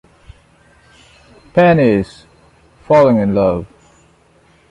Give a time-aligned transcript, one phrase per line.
[1.53, 2.25] Penny’s
[2.87, 3.67] falling in love.